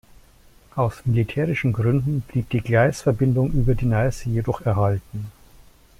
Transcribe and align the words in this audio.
Aus 0.73 1.05
militärischen 1.05 1.73
Gründen 1.73 2.21
blieb 2.21 2.49
die 2.49 2.61
Gleisverbindung 2.61 3.51
über 3.51 3.75
die 3.75 3.85
Neiße 3.85 4.29
jedoch 4.29 4.61
erhalten. 4.61 5.31